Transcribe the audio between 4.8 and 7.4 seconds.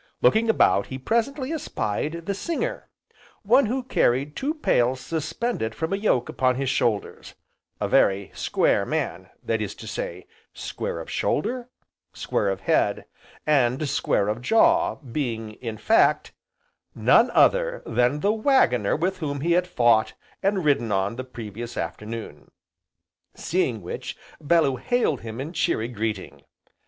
suspended from a yoke upon his shoulders,